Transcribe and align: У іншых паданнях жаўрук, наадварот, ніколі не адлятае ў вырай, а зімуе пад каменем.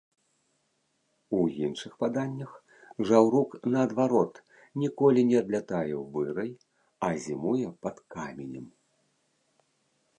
У 1.39 1.41
іншых 1.65 1.91
паданнях 2.03 2.51
жаўрук, 3.09 3.49
наадварот, 3.75 4.33
ніколі 4.85 5.21
не 5.33 5.37
адлятае 5.43 5.85
ў 5.85 6.03
вырай, 6.15 6.51
а 7.09 7.11
зімуе 7.27 7.69
пад 7.89 7.95
каменем. 8.17 8.65